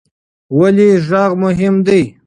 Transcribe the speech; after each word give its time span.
ولې 0.57 0.89
غږ 1.07 1.31
مهم 1.43 1.75
دی؟ 1.85 2.01